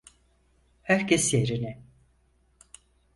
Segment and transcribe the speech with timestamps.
[0.81, 1.81] Herkes yerine!